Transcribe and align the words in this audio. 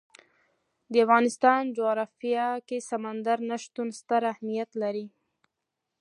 د 0.91 0.93
افغانستان 1.05 1.61
جغرافیه 1.77 2.47
کې 2.67 2.77
سمندر 2.89 3.37
نه 3.49 3.57
شتون 3.63 3.87
ستر 3.99 4.21
اهمیت 4.33 4.69
لري. 4.81 5.05